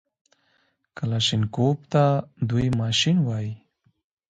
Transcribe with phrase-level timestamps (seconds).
[0.97, 2.03] کلاشينکوف ته
[2.49, 3.53] دوى ماشين وايي.